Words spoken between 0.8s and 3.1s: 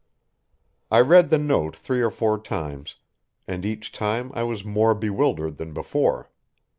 I read the note three or four times,